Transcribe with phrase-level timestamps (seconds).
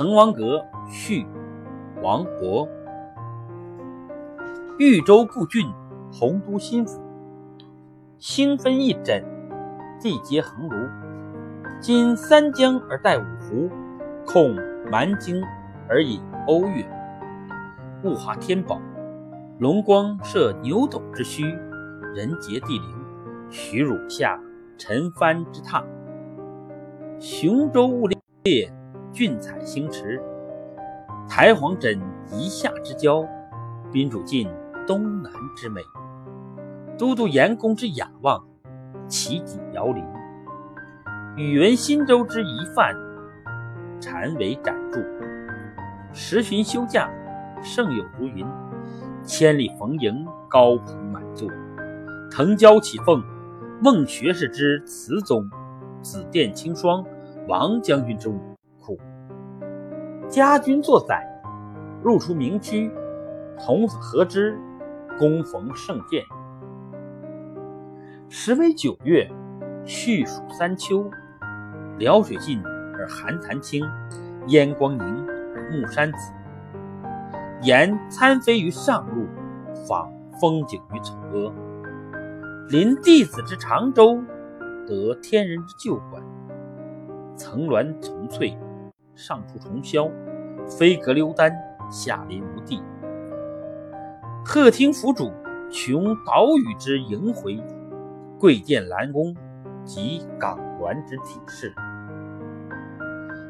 [0.00, 1.26] 滕王阁序，
[2.00, 2.66] 王勃。
[4.78, 5.70] 豫州故郡，
[6.10, 7.02] 洪都新府。
[8.16, 9.22] 星分翼轸，
[10.00, 10.90] 地接衡庐。
[11.82, 13.70] 襟三江而带五湖，
[14.24, 14.56] 控
[14.90, 15.44] 蛮荆
[15.86, 16.82] 而引瓯越。
[18.02, 18.80] 物华天宝，
[19.58, 21.44] 龙光射牛斗之墟，
[22.14, 23.04] 人杰地灵，
[23.50, 24.40] 徐汝下
[24.78, 25.84] 陈蕃之榻。
[27.18, 28.08] 雄州雾
[28.44, 28.72] 列，
[29.12, 30.20] 俊采星驰。
[31.28, 32.00] 台隍枕
[32.32, 33.24] 夷夏之交，
[33.92, 34.48] 宾主尽
[34.86, 35.80] 东南之美。
[36.98, 38.44] 都督阎公之雅望，
[39.08, 40.04] 齐景遥临。
[41.36, 42.94] 宇文新州之遗范，
[44.00, 45.00] 禅为展著。
[46.12, 47.08] 十旬休假，
[47.62, 48.44] 胜友如云。
[49.22, 51.48] 千里逢迎，高朋满座。
[52.30, 53.22] 腾蛟起凤，
[53.80, 55.48] 孟学士之词宗。
[56.02, 57.04] 紫殿清霜，
[57.46, 58.49] 王将军之武。
[60.30, 61.26] 家君作宰，
[62.04, 62.88] 入出名区，
[63.58, 64.56] 童子何知？
[65.18, 66.24] 恭逢圣饯。
[68.28, 69.28] 时为九月，
[69.84, 71.10] 序属三秋。
[71.98, 73.84] 辽水尽而寒潭清，
[74.46, 76.32] 烟光凝而暮山紫。
[77.62, 79.26] 言参飞于上路，
[79.88, 81.52] 访风景于崇阿。
[82.68, 84.22] 临帝子之长洲。
[84.86, 86.22] 得天人之旧馆，
[87.36, 88.56] 层峦重翠，
[89.20, 90.10] 上出重霄，
[90.66, 91.52] 飞阁流丹，
[91.90, 92.82] 下临无地。
[94.44, 95.30] 鹤汀凫渚，
[95.70, 97.62] 穷岛屿之萦回；
[98.38, 99.36] 贵殿兰宫，
[99.84, 101.74] 集港峦之体势。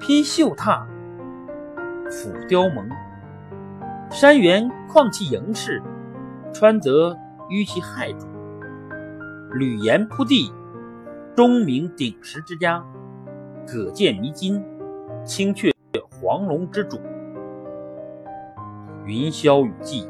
[0.00, 0.84] 披绣闼，
[2.10, 2.84] 俯雕甍，
[4.10, 5.80] 山原旷其盈视，
[6.52, 7.16] 川泽
[7.48, 8.26] 淤其害主。
[9.54, 10.52] 履岩铺地。
[11.34, 12.84] 钟鸣鼎食之家，
[13.66, 14.62] 葛剑弥津，
[15.24, 15.72] 青雀
[16.10, 17.00] 黄龙之主。
[19.06, 20.04] 云霄雨霁，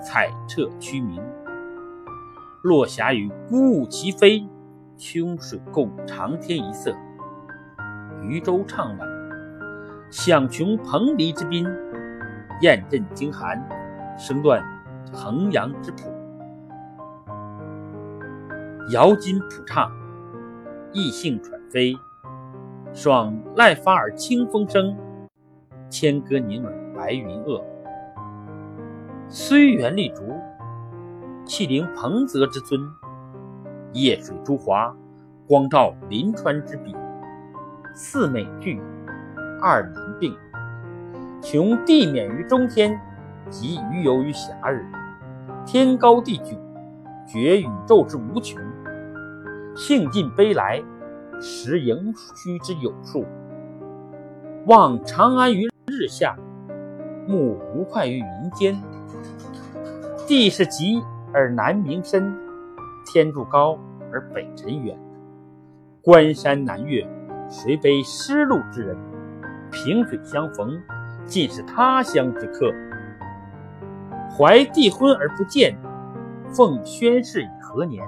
[0.00, 1.20] 彩彻区明。
[2.62, 4.46] 落霞与孤鹜齐飞，
[4.96, 6.94] 秋水共长天一色。
[8.22, 9.08] 渔舟唱晚，
[10.12, 11.66] 响穷彭蠡之滨；
[12.62, 13.68] 雁阵惊寒，
[14.16, 14.62] 声断
[15.12, 16.08] 衡阳之浦。
[18.92, 19.90] 遥襟甫畅。
[20.92, 21.94] 异兴喘飞，
[22.92, 24.96] 爽籁发而清风生，
[25.90, 27.62] 千歌凝而白云遏。
[29.28, 30.22] 虽园立竹，
[31.44, 32.80] 气凌彭泽之尊；
[33.92, 34.94] 夜水朱华，
[35.46, 36.94] 光照临川之笔。
[37.94, 38.80] 四美具，
[39.60, 40.34] 二难并。
[41.42, 42.98] 穷地免于中天，
[43.50, 44.86] 极鱼游于暇日。
[45.64, 46.56] 天高地迥，
[47.26, 48.60] 觉宇宙之无穷。
[49.74, 50.82] 兴尽悲来，
[51.40, 53.24] 识盈虚之有数。
[54.66, 56.36] 望长安于日下，
[57.26, 58.76] 目吴会于云间。
[60.26, 61.02] 地势极
[61.32, 62.36] 而南溟深，
[63.06, 63.78] 天柱高
[64.12, 64.98] 而北辰远。
[66.02, 67.06] 关山难越，
[67.48, 68.96] 谁悲失路之人？
[69.70, 70.80] 萍水相逢，
[71.26, 72.72] 尽是他乡之客。
[74.36, 75.76] 怀帝婚而不见，
[76.52, 78.04] 奉宣室以何年？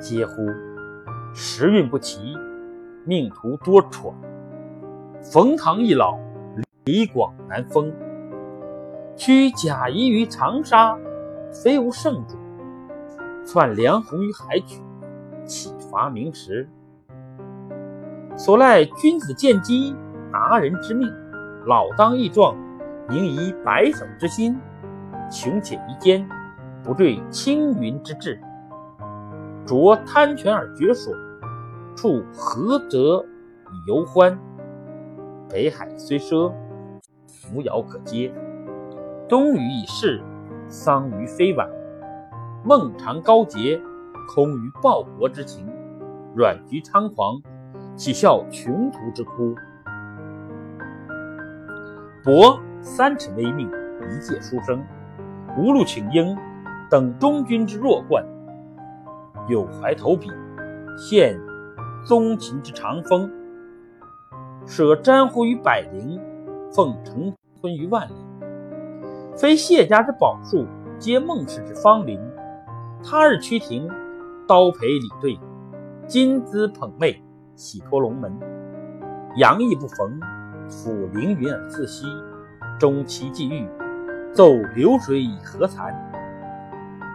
[0.00, 0.71] 嗟乎！
[1.34, 2.36] 时运不齐，
[3.06, 4.12] 命途多舛。
[5.22, 6.18] 冯唐易老，
[6.84, 7.90] 李广难封。
[9.16, 10.96] 屈贾谊于长沙，
[11.50, 12.36] 非无圣主；
[13.46, 14.82] 窜梁鸿于海曲，
[15.46, 16.68] 岂乏明时？
[18.36, 19.96] 所赖君子见机，
[20.30, 21.10] 达人之命。
[21.64, 22.54] 老当益壮，
[23.08, 24.58] 宁移白首之心？
[25.30, 26.28] 穷且益坚，
[26.82, 28.38] 不坠青云之志。
[29.66, 31.16] 濯贪泉而觉爽，
[31.96, 33.24] 处涸泽
[33.70, 34.38] 以犹欢。
[35.48, 36.52] 北海虽赊，
[37.26, 38.32] 扶摇可接。
[39.28, 40.20] 东隅已逝，
[40.68, 41.68] 桑榆非晚。
[42.64, 43.80] 孟尝高洁，
[44.34, 45.64] 空余报国之情；
[46.34, 47.40] 阮籍猖狂，
[47.94, 49.54] 岂效穷途之哭？
[52.24, 54.82] 伯三尺微命，一介书生，
[55.56, 56.36] 无路请缨，
[56.90, 58.24] 等中军之弱冠。
[59.48, 60.30] 有怀投笔，
[60.96, 61.38] 现
[62.06, 63.28] 宗秦之长风；
[64.66, 66.20] 舍瞻乎于百龄，
[66.72, 68.12] 奉承坤于万里。
[69.36, 70.66] 非谢家之宝树，
[70.98, 72.20] 皆孟氏之芳邻。
[73.02, 73.88] 他日趋庭，
[74.46, 75.40] 刀陪礼对；
[76.06, 77.16] 金姿捧袂，
[77.56, 78.32] 喜托龙门。
[79.36, 80.20] 阳意不逢，
[80.68, 82.06] 抚凌云而自惜；
[82.78, 83.66] 终期际遇，
[84.32, 85.92] 奏流水以何惭？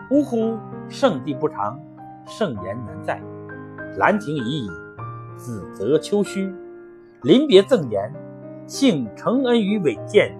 [0.09, 0.57] 呜呼！
[0.89, 1.79] 圣地不长。
[2.27, 3.21] 盛言难再，
[3.97, 4.69] 兰亭已矣，
[5.37, 6.53] 梓泽秋虚。
[7.23, 8.13] 临别赠言，
[8.67, 10.31] 幸承恩于伟饯，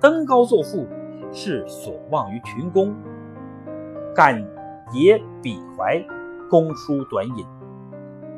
[0.00, 0.86] 登高作赋，
[1.32, 2.94] 是所望于群公。
[4.14, 4.40] 敢
[4.90, 6.00] 竭笔怀，
[6.48, 7.44] 公书短引，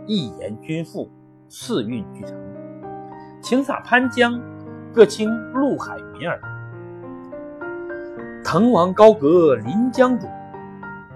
[0.06, 1.08] 一言均赋，
[1.48, 2.34] 四韵俱成。
[3.42, 4.40] 请洒潘江，
[4.94, 6.40] 各倾陆海云耳。
[8.42, 10.26] 滕王高阁临江渚，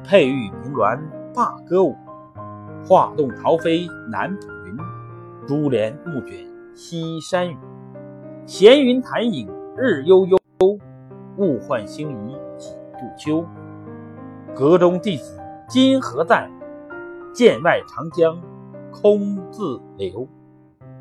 [0.05, 1.01] 佩玉鸣鸾
[1.35, 1.97] 罢歌舞。
[2.87, 4.77] 画栋朝飞南浦云，
[5.47, 6.37] 珠帘暮卷
[6.75, 7.57] 西山雨。
[8.45, 10.39] 闲云潭影日悠悠，
[11.39, 13.45] 物换星移几度秋。
[14.55, 15.39] 阁中弟子
[15.69, 16.51] 今何在？
[17.33, 18.39] 剑外长江
[18.91, 20.29] 空自流。